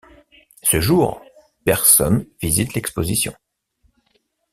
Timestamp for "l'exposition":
2.73-3.33